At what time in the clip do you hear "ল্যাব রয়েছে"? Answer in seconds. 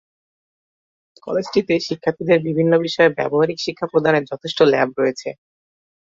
4.71-5.29